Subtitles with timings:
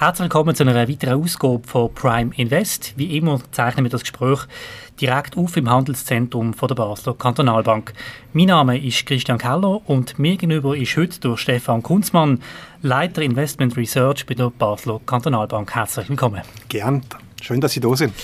[0.00, 2.92] Herzlich willkommen zu einer weiteren Ausgabe von Prime Invest.
[2.94, 4.38] Wie immer zeichnen wir das Gespräch
[5.00, 7.92] direkt auf im Handelszentrum von der Basler Kantonalbank.
[8.32, 12.40] Mein Name ist Christian Keller und mir gegenüber ist heute durch Stefan Kunzmann,
[12.80, 15.74] Leiter Investment Research bei der Basler Kantonalbank.
[15.74, 16.42] Herzlich willkommen.
[16.68, 17.02] Gern.
[17.42, 18.14] Schön, dass Sie da sind.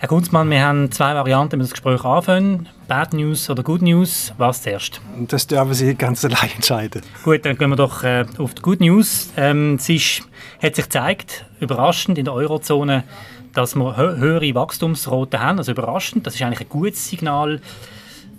[0.00, 2.70] Herr Kunzmann, wir haben zwei Varianten, wenn wir das Gespräch anfangen.
[2.88, 4.32] Bad News oder Good News?
[4.38, 4.98] Was zuerst?
[5.28, 7.02] Das dürfen Sie ganz allein entscheiden.
[7.22, 9.28] Gut, dann gehen wir doch äh, auf die Good News.
[9.36, 10.22] Ähm, es ist,
[10.62, 13.04] hat sich gezeigt, überraschend in der Eurozone,
[13.52, 15.58] dass wir hö höhere Wachstumsraten haben.
[15.58, 17.60] Also überraschend, das ist eigentlich ein gutes Signal.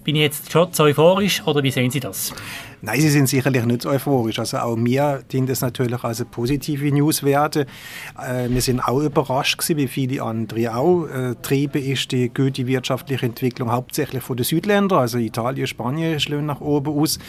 [0.03, 2.33] Bin ich jetzt schon zu euphorisch oder wie sehen Sie das?
[2.83, 4.39] Nein, sie sind sicherlich nicht euphorisch.
[4.39, 7.67] Also auch mir dient es natürlich als positive Newswerte.
[8.17, 11.05] Äh, wir sind auch überrascht gewesen, wie viele andere auch.
[11.05, 16.47] Äh, Triebe ist die gute wirtschaftliche Entwicklung hauptsächlich von den Südländern, also Italien, Spanien schlönen
[16.47, 17.19] nach oben aus.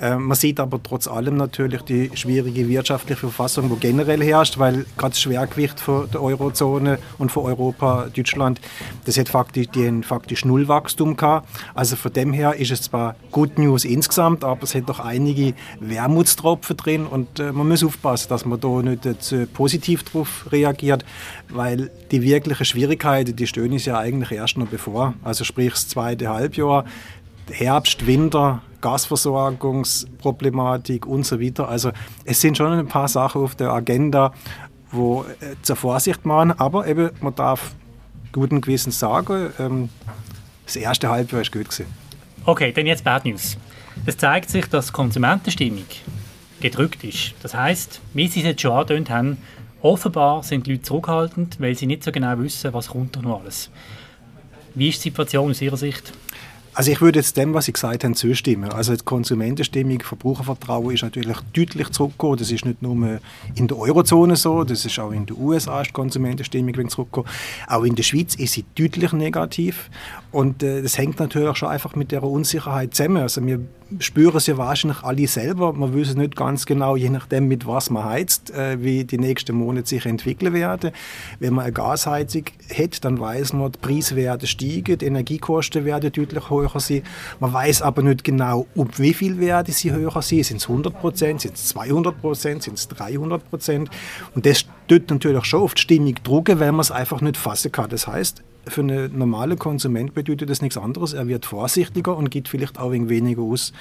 [0.00, 4.84] Äh, man sieht aber trotz allem natürlich die schwierige wirtschaftliche Verfassung, die generell herrscht, weil
[4.96, 8.60] gerade das Schwergewicht von der Eurozone und von Europa, Deutschland,
[9.04, 11.48] das hat faktisch, die faktisch Nullwachstum gehabt.
[11.74, 15.54] Also von dem her ist es zwar Good News insgesamt, aber es hat doch einige
[15.80, 21.04] Wermutstropfen drin und äh, man muss aufpassen, dass man da nicht äh, positiv darauf reagiert,
[21.48, 25.14] weil die wirklichen Schwierigkeiten, die stehen uns ja eigentlich erst noch bevor.
[25.22, 26.84] Also sprich das zweite Halbjahr,
[27.50, 31.68] Herbst, Winter, Gasversorgungsproblematik und so weiter.
[31.68, 31.90] Also
[32.24, 34.32] es sind schon ein paar Sachen auf der Agenda,
[34.90, 37.74] wo äh, zur Vorsicht machen, aber eben man darf
[38.32, 39.88] guten Gewissens sagen, ähm,
[40.64, 41.86] das erste Halbjahr ist gut gewesen.
[42.44, 43.56] Okay, dann jetzt Bad News.
[44.06, 45.84] Es zeigt sich, dass die Konsumentenstimmung
[46.60, 47.34] gedrückt ist.
[47.42, 49.38] Das heißt, wie Sie es jetzt schon angedeutet haben,
[49.82, 53.70] offenbar sind die Leute zurückhaltend, weil sie nicht so genau wissen, was kommt noch alles.
[54.74, 56.12] Wie ist die Situation aus Ihrer Sicht?
[56.74, 58.70] Also ich würde jetzt dem, was Sie gesagt haben, zustimmen.
[58.70, 62.36] Also die Konsumentenstimmung, Verbrauchervertrauen ist natürlich deutlich zurückgekommen.
[62.36, 63.18] Das ist nicht nur
[63.56, 67.28] in der Eurozone so, das ist auch in den USA ist die Konsumentenstimmung zurückgekommen.
[67.66, 69.90] Auch in der Schweiz ist sie deutlich negativ.
[70.30, 73.22] Und äh, das hängt natürlich schon einfach mit der Unsicherheit zusammen.
[73.22, 73.58] Also wir
[73.98, 75.72] spüren es ja wahrscheinlich alle selber.
[75.72, 79.56] Man wissen nicht ganz genau, je nachdem, mit was man heizt, äh, wie die nächsten
[79.56, 80.90] Monate sich entwickeln werden.
[81.40, 82.44] Wenn man eine Gasheizung
[82.76, 87.02] hat, dann weiß man, die Preise werden steigen, die Energiekosten werden deutlich höher sein.
[87.40, 90.42] Man weiß aber nicht genau, um wie viel werden sie höher sein.
[90.42, 93.90] Sind es 100 Prozent, sind es 200 Prozent, sind es 300 Prozent?
[94.34, 97.72] Und das tut natürlich schon auf die Stimmung drucken, weil man es einfach nicht fassen
[97.72, 97.90] kann.
[97.90, 101.12] Das heißt, für einen normalen Konsument bedeutet das nichts anderes.
[101.12, 103.72] Er wird vorsichtiger und gibt vielleicht auch ein weniger aus.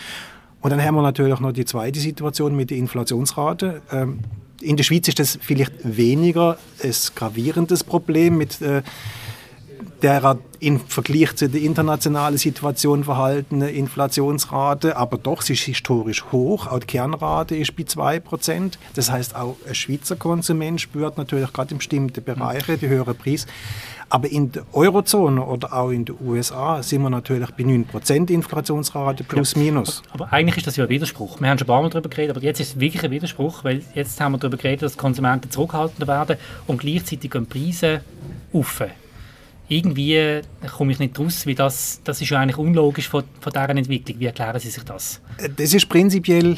[0.62, 3.82] Und dann haben wir natürlich noch die zweite Situation mit der Inflationsrate.
[3.92, 4.20] Ähm,
[4.62, 8.62] in der Schweiz ist das vielleicht weniger ein gravierendes Problem mit
[10.02, 16.68] der im Vergleich zu der internationalen Situation verhaltene Inflationsrate, aber doch, sie ist historisch hoch.
[16.68, 18.74] Auch die Kernrate ist bei 2%.
[18.96, 23.46] Das heißt, auch ein Schweizer Konsument spürt natürlich gerade in bestimmten Bereichen die höhere Preis.
[24.10, 29.26] Aber in der Eurozone oder auch in den USA sind wir natürlich bei 9% Inflationsrate
[29.26, 30.02] plus minus.
[30.12, 31.42] Aber eigentlich ist das ja ein Widerspruch.
[31.42, 33.66] Wir haben schon ein paar Mal darüber geredet, aber jetzt ist es wirklich ein Widerspruch,
[33.66, 38.02] weil jetzt haben wir darüber geredet, dass Konsumenten zurückhaltender werden und gleichzeitig gehen Preise
[38.54, 38.82] auf
[39.70, 40.42] irgendwie
[40.76, 44.20] komme ich nicht raus, wie das, das ist ja eigentlich unlogisch von, von dieser Entwicklung.
[44.20, 45.22] Wie erklären Sie sich das?
[45.56, 46.58] Das ist prinzipiell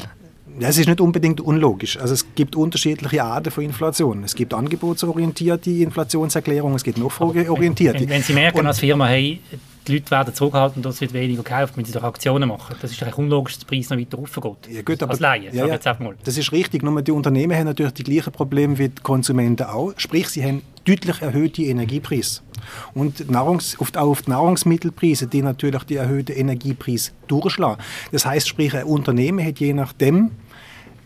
[0.58, 1.98] das ist nicht unbedingt unlogisch.
[1.98, 4.24] Also es gibt unterschiedliche Arten von Inflation.
[4.24, 8.00] Es gibt angebotsorientierte Inflationserklärungen, es gibt nachfrageorientierte.
[8.00, 9.40] Wenn, wenn Sie merken Und, als Firma, hey,
[9.86, 12.76] die Leute werden zurückhalten und es wird weniger gekauft, wenn sie doch Aktionen machen.
[12.80, 14.74] Das ist eigentlich unlogisch, dass der Preis noch weiter raufgeht.
[14.74, 15.78] Ja, gut, aber, als Laie, ja, ja,
[16.24, 19.92] Das ist richtig, nur die Unternehmen haben natürlich die gleichen Probleme wie die Konsumenten auch.
[19.96, 22.40] Sprich, sie haben deutlich erhöhte Energiepreise.
[22.94, 27.82] Und Nahrungs, oft auch auf die Nahrungsmittelpreise, die natürlich die erhöhten Energiepreise durchschlagen.
[28.12, 30.30] Das heißt, sprich, ein Unternehmen hat je nachdem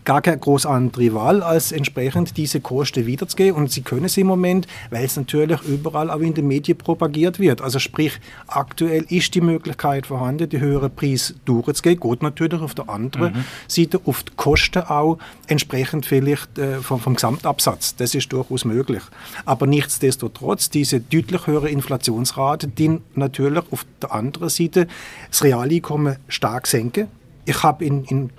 [0.04, 3.54] gar keine groß andere Wahl, als entsprechend diese Kosten wiederzugeben.
[3.54, 7.38] Und sie können es im Moment, weil es natürlich überall auch in den Medien propagiert
[7.38, 7.62] wird.
[7.62, 12.00] Also sprich, aktuell ist die Möglichkeit vorhanden, die höhere Preis durchzugehen.
[12.00, 13.44] Geht natürlich auf der anderen mhm.
[13.66, 17.96] Seite auf die Kosten auch entsprechend vielleicht äh, vom, vom Gesamtabsatz.
[17.96, 19.02] Das ist durchaus möglich.
[19.44, 24.86] Aber nichtsdestotrotz, diese deutlich höhere Inflationsrate, die natürlich auf der anderen Seite
[25.30, 27.08] das Realeinkommen stark senken.
[27.46, 28.30] Ich habe in, in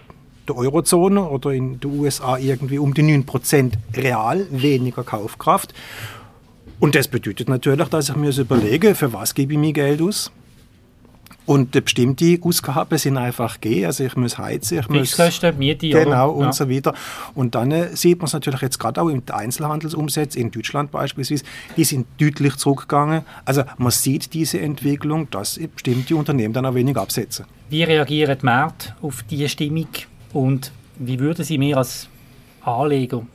[0.47, 5.73] der Eurozone oder in den USA irgendwie um die 9% real weniger Kaufkraft.
[6.79, 10.31] Und das bedeutet natürlich, dass ich mir überlege, für was gebe ich mir Geld aus?
[11.45, 13.85] Und bestimmte Ausgaben sind einfach gegeben.
[13.85, 15.09] Also ich muss heizen, ich muss...
[15.09, 16.53] Fixkosten, Miete, Genau, und ja.
[16.53, 16.93] so weiter.
[17.35, 21.43] Und dann äh, sieht man es natürlich jetzt gerade auch im Einzelhandelsumsatz in Deutschland beispielsweise,
[21.77, 23.21] die sind deutlich zurückgegangen.
[23.45, 27.45] Also man sieht diese Entwicklung, dass bestimmte Unternehmen dann auch wenig absetzen.
[27.69, 29.87] Wie reagieren die Märkte auf diese Stimmung
[30.35, 32.09] und wie würden Sie mir als
[32.61, 33.25] Anleger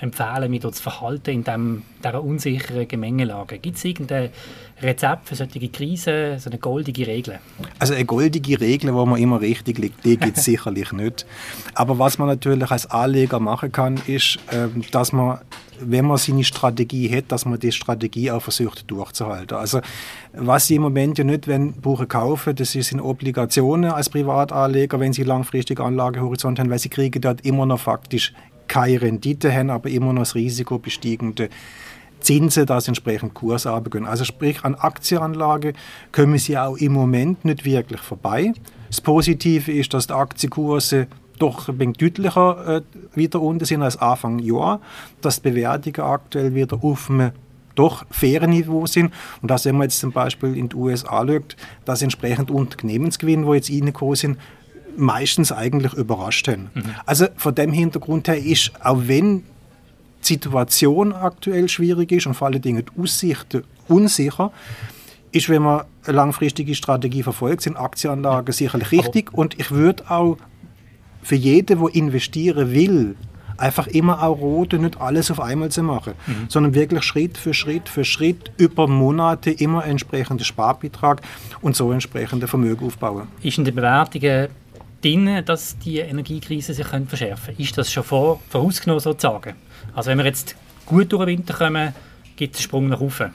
[0.00, 3.58] empfehlen, mich zu verhalten in dem, dieser unsicheren Gemengelage?
[3.58, 4.30] Gibt es irgendein
[4.82, 7.38] Rezept für solche Krisen, so eine goldige Regel?
[7.78, 11.26] Also eine goldige Regel, wo man immer richtig liegt, die gibt es sicherlich nicht.
[11.74, 15.40] Aber was man natürlich als Anleger machen kann, ist, ähm, dass man
[15.80, 19.56] wenn man seine Strategie hat, dass man die Strategie auch versucht durchzuhalten.
[19.56, 19.80] Also
[20.32, 25.12] was Sie im Moment ja nicht wenn Buche kaufen, das sind Obligationen als Privatanleger, wenn
[25.12, 28.32] Sie langfristig Anlagehorizont haben, weil Sie kriegen dort immer noch faktisch
[28.68, 31.48] keine Rendite haben, aber immer noch das Risiko bestiegende
[32.20, 34.06] Zinsen, das entsprechend Kurs abgehen.
[34.06, 35.74] Also sprich, an Aktienanlage
[36.12, 38.52] kommen sie auch im Moment nicht wirklich vorbei.
[38.88, 41.06] Das Positive ist, dass die Aktienkurse
[41.38, 42.82] doch ein deutlicher äh,
[43.14, 44.80] wieder unten sind als Anfang Jahr,
[45.20, 47.32] dass die Bewertungen aktuell wieder auf einem
[47.74, 49.12] doch fairen Niveau sind.
[49.42, 53.54] Und das, wenn man jetzt zum Beispiel in die USA schaut, dass entsprechend Unternehmensgewinne, wo
[53.54, 54.38] jetzt reingekommen sind,
[54.98, 56.70] meistens eigentlich überrascht haben.
[56.74, 56.82] Mhm.
[57.04, 59.44] Also von dem Hintergrund her ist, auch wenn
[60.20, 64.52] die Situation aktuell schwierig ist und vor allen Dingen die Aussichten unsicher,
[65.32, 69.28] ist, wenn man eine langfristige Strategie verfolgt, sind Aktienanlagen sicherlich richtig.
[69.28, 70.38] Aber und ich würde auch
[71.22, 73.16] für jeden, der investieren will,
[73.58, 76.46] einfach immer auch rote, nicht alles auf einmal zu machen, mhm.
[76.48, 81.22] sondern wirklich Schritt für Schritt für Schritt über Monate immer entsprechenden Sparbetrag
[81.62, 83.28] und so entsprechende Vermögen aufbauen.
[83.42, 84.48] Ist in den Bewertungen
[85.06, 87.62] drin, dass die Energiekrise sich verschärfen könnte?
[87.62, 89.54] Ist das schon vor, vorausgenommen sozusagen?
[89.94, 91.94] Also wenn wir jetzt gut durch den Winter kommen,
[92.36, 93.34] gibt es einen Sprung nach oben?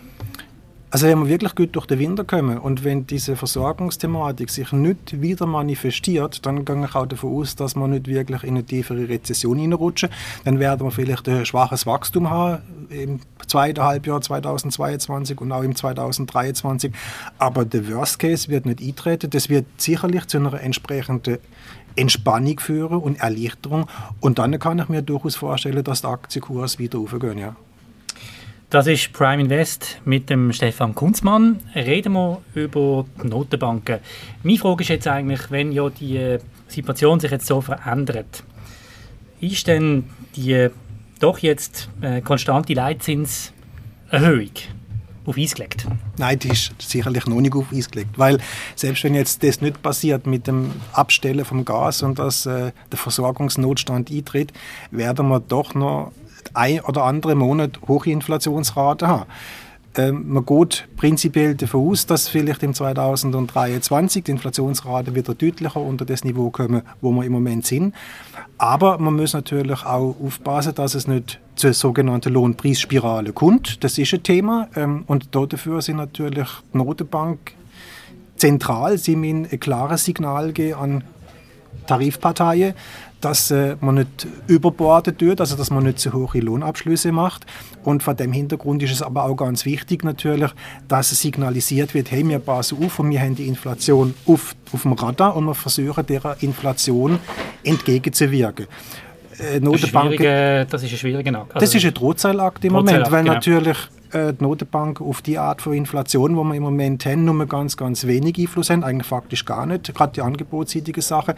[0.94, 5.22] Also wenn wir wirklich gut durch den Winter kommen und wenn diese Versorgungsthematik sich nicht
[5.22, 9.08] wieder manifestiert, dann gehe ich auch davon aus, dass wir nicht wirklich in eine tiefere
[9.08, 10.10] Rezession hineinrutschen.
[10.44, 15.78] Dann werden wir vielleicht ein schwaches Wachstum haben im zweiten Halbjahr 2022 und auch im
[15.78, 16.92] 2023.
[17.38, 19.30] Aber der Worst Case wird nicht eintreten.
[19.30, 21.38] Das wird sicherlich zu einer entsprechenden
[21.96, 23.88] Entspannung führen und Erleichterung.
[24.20, 27.38] Und dann kann ich mir durchaus vorstellen, dass der Aktienkurs wieder aufgehen.
[27.38, 27.56] Ja.
[28.72, 31.60] Das ist Prime Invest mit dem Stefan Kunzmann.
[31.76, 34.00] Reden wir über die Notenbanken.
[34.44, 36.38] Meine Frage ist jetzt eigentlich, wenn ja die
[36.70, 38.46] Situation sich jetzt so verändert,
[39.42, 40.06] ist denn
[40.38, 40.70] die
[41.20, 44.52] doch jetzt äh, konstante Leitzinserhöhung
[45.26, 45.86] auf Eis gelegt?
[46.18, 48.38] Nein, die ist sicherlich noch nicht auf Eis gelegt, weil
[48.78, 52.98] selbst wenn jetzt das nicht passiert mit dem Abstellen vom Gas und dass äh, der
[52.98, 54.54] Versorgungsnotstand eintritt,
[54.92, 56.14] werden wir doch noch
[56.54, 59.26] ein oder andere Monat hohe Inflationsrate haben.
[59.98, 66.06] Ähm, man geht prinzipiell davon aus, dass vielleicht im 2023 die Inflationsrate wieder deutlicher unter
[66.06, 67.94] das Niveau kommen, wo wir im Moment sind.
[68.58, 73.84] Aber man muss natürlich auch aufpassen, dass es nicht zur sogenannten Lohnpreisspirale kommt.
[73.84, 74.70] Das ist ein Thema.
[74.76, 77.54] Ähm, und dafür sind natürlich die Notenbank
[78.38, 78.98] zentral.
[78.98, 81.04] Sie müssen ein klares Signal geben an
[81.88, 82.74] Tarifparteien,
[83.22, 87.46] dass äh, man nicht überbordet tut, also dass man nicht zu hohe Lohnabschlüsse macht.
[87.84, 90.52] Und vor dem Hintergrund ist es aber auch ganz wichtig natürlich,
[90.88, 94.82] dass es signalisiert wird, hey, wir passen auf und wir haben die Inflation auf, auf
[94.82, 97.20] dem Radar und wir versuchen, der Inflation
[97.64, 98.68] entgegenzuwirken.
[99.38, 101.56] Äh, das, ist das ist ein schwieriger Akt.
[101.56, 103.36] Also das ist ein Drohzeilakt im Moment, weil genau.
[103.36, 103.78] natürlich
[104.14, 107.78] äh, die Notenbank auf die Art von Inflation, wo wir im Moment haben, nur ganz,
[107.78, 109.94] ganz wenig Einfluss haben, eigentlich faktisch gar nicht.
[109.94, 111.36] Gerade die angebotsseitige Sache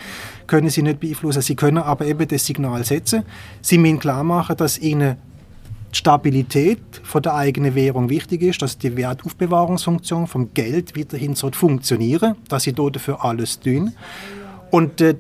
[0.48, 1.42] können sie nicht beeinflussen.
[1.42, 3.24] Sie können aber eben das Signal setzen.
[3.62, 5.18] Sie müssen klar machen, dass ihnen
[5.92, 11.52] die Stabilität von der eigenen Währung wichtig ist, dass die Wertaufbewahrungsfunktion vom Geld weiterhin so
[11.52, 13.94] funktionieren, dass sie dafür alles tun.
[14.72, 15.16] Und äh,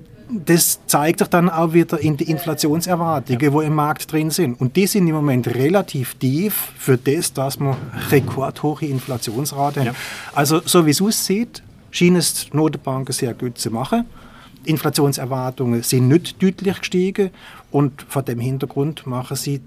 [0.45, 3.53] das zeigt sich dann auch wieder in die Inflationserwartungen, ja.
[3.53, 4.59] wo im Markt drin sind.
[4.59, 7.75] Und die sind im Moment relativ tief für das, dass man
[8.09, 9.85] rekordhohe Inflationsrate ja.
[9.87, 9.95] haben.
[10.33, 14.05] Also so wie es aussieht, schien es die Notenbanken sehr gut zu machen.
[14.65, 17.31] Inflationserwartungen sind nicht deutlich gestiegen
[17.71, 19.61] und vor dem Hintergrund machen sie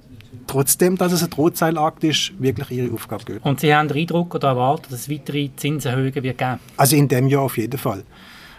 [0.46, 3.44] trotzdem, dass es ein Drohzeilakt ist, wirklich ihre Aufgabe geht.
[3.44, 6.58] Und Sie haben den Eindruck oder erwartet, dass es weitere Zinserhöhungen wird geben?
[6.76, 8.04] Also in dem Jahr auf jeden Fall.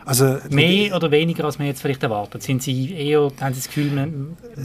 [0.08, 2.42] Also, mehr oder weniger, als man jetzt vielleicht erwartet?
[2.42, 4.10] Sind Sie eher, haben Sie das Gefühl,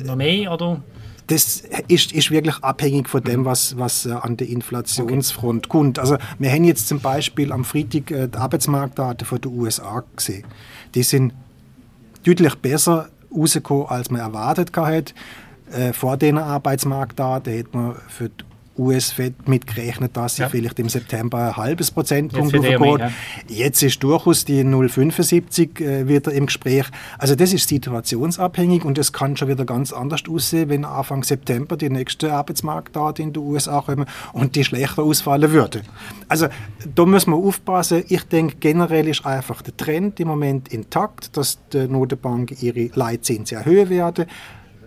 [0.05, 0.83] noch mehr oder?
[1.29, 5.79] das ist, ist, wirklich abhängig von dem, was, was äh, an der Inflationsfront okay.
[5.79, 5.99] kommt.
[5.99, 10.45] Also wir haben jetzt zum Beispiel am Freitag äh, die Arbeitsmarktdaten von den USA gesehen.
[10.95, 11.33] Die sind
[12.25, 15.15] deutlich besser rausgekommen, als man erwartet hat.
[15.71, 18.45] Äh, vor den Arbeitsmarktdaten hat man für die
[18.79, 20.49] US-Fed mitgerechnet, dass sie ja.
[20.49, 22.81] vielleicht im September ein halbes Prozentpunkt hochgeht.
[22.81, 23.11] Ja.
[23.49, 26.87] Jetzt ist durchaus die 0,75 äh, wieder im Gespräch.
[27.19, 31.77] Also das ist situationsabhängig und das kann schon wieder ganz anders aussehen, wenn Anfang September
[31.77, 35.83] die nächsten Arbeitsmarktdaten in den USA kommen und die schlechter ausfallen würden.
[36.29, 36.49] Also
[36.95, 38.05] da müssen wir aufpassen.
[38.09, 43.59] Ich denke, generell ist einfach der Trend im Moment intakt, dass die Notenbank ihre Leitzinsen
[43.59, 44.27] erhöhen werden.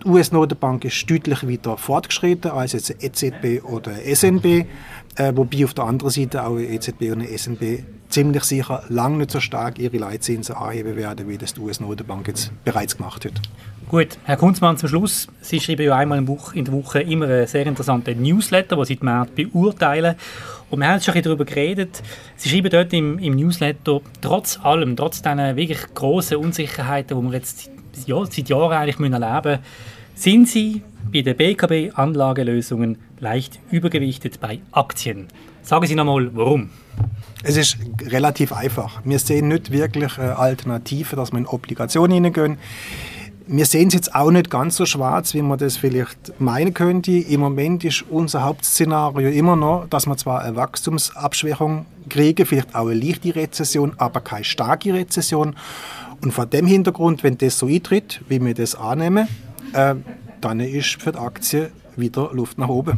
[0.04, 4.46] Die US-Notenbank ist deutlich weiter fortgeschritten als jetzt EZB oder SNB,
[5.16, 9.40] äh, wobei auf der anderen Seite auch EZB und SNB ziemlich sicher lange nicht so
[9.40, 13.34] stark ihre Leitzinsen anheben werden, wie das die US-Notenbank jetzt bereits gemacht hat.
[13.90, 15.28] Gut, Herr Kunzmann, zum Schluss.
[15.42, 16.24] Sie schreiben ja einmal
[16.54, 20.16] in der Woche immer einen sehr interessanten Newsletter, wo Sie die Märkte beurteilen.
[20.70, 22.02] Und wir haben schon ein bisschen darüber geredet.
[22.36, 27.34] Sie schreiben dort im, im Newsletter, trotz allem, trotz diesen wirklich grossen Unsicherheiten, die wir
[27.34, 27.70] jetzt
[28.06, 29.60] ja, seit Jahren eigentlich erleben müssen,
[30.16, 35.28] sind Sie bei den BKB-Anlagelösungen leicht übergewichtet bei Aktien.
[35.62, 36.70] Sagen Sie nochmal, warum?
[37.44, 39.02] Es ist relativ einfach.
[39.04, 42.58] Wir sehen nicht wirklich äh, Alternativen, dass wir in Obligationen hineingehen.
[43.48, 47.12] Wir sehen es jetzt auch nicht ganz so schwarz, wie man das vielleicht meinen könnte.
[47.12, 52.88] Im Moment ist unser Hauptszenario immer noch, dass wir zwar eine Wachstumsabschwächung kriegen, vielleicht auch
[52.88, 55.56] eine leichte Rezession, aber keine starke Rezession.
[56.26, 59.28] Und vor dem Hintergrund, wenn das so eintritt, wie wir das annehmen,
[59.74, 59.94] äh,
[60.42, 62.98] dann ist für die Aktie wieder Luft nach oben.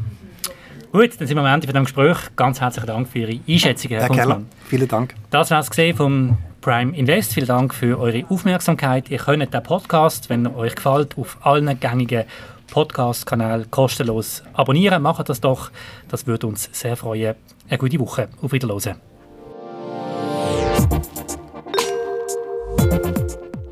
[0.94, 2.18] Gut, dann sind wir am Ende von dem Gespräch.
[2.38, 4.42] Ganz herzlichen Dank für Ihre Einschätzung, Herr, Herr Keller.
[4.70, 5.14] Vielen Dank.
[5.30, 7.34] Das war es vom Prime Invest.
[7.34, 9.10] Vielen Dank für eure Aufmerksamkeit.
[9.12, 12.24] Ihr könnt den Podcast, wenn er euch gefällt, auf allen gängigen
[12.72, 15.04] Podcast-Kanälen kostenlos abonnieren.
[15.04, 15.70] Macht das doch.
[16.08, 17.36] Das würde uns sehr freuen.
[17.68, 18.30] Eine gute Woche.
[18.42, 18.96] Auf Wiederhören.